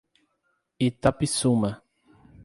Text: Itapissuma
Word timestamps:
Itapissuma 0.85 1.71